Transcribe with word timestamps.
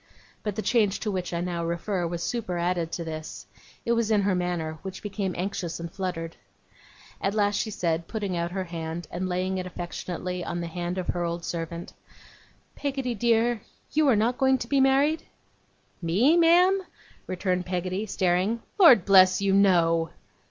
But 0.41 0.55
the 0.55 0.63
change 0.63 0.99
to 1.01 1.11
which 1.11 1.31
I 1.31 1.41
now 1.41 1.63
refer 1.63 2.07
was 2.07 2.23
superadded 2.23 2.91
to 2.93 3.03
this: 3.03 3.45
it 3.85 3.91
was 3.91 4.09
in 4.09 4.23
her 4.23 4.33
manner, 4.33 4.79
which 4.81 5.03
became 5.03 5.35
anxious 5.37 5.79
and 5.79 5.91
fluttered. 5.93 6.37
At 7.21 7.35
last 7.35 7.53
she 7.57 7.69
said, 7.69 8.07
putting 8.07 8.35
out 8.35 8.49
her 8.49 8.63
hand, 8.63 9.07
and 9.11 9.29
laying 9.29 9.59
it 9.59 9.67
affectionately 9.67 10.43
on 10.43 10.59
the 10.59 10.65
hand 10.65 10.97
of 10.97 11.09
her 11.09 11.23
old 11.23 11.45
servant, 11.45 11.93
'Peggotty, 12.75 13.13
dear, 13.13 13.61
you 13.91 14.07
are 14.09 14.15
not 14.15 14.39
going 14.39 14.57
to 14.57 14.67
be 14.67 14.79
married?' 14.81 15.25
'Me, 16.01 16.35
ma'am?' 16.35 16.81
returned 17.27 17.67
Peggotty, 17.67 18.07
staring. 18.07 18.63
'Lord 18.79 19.05
bless 19.05 19.39
you, 19.39 19.53
no! 19.53 20.09